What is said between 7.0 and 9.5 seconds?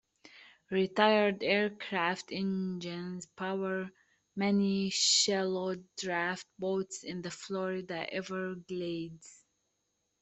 in the Florida Everglades.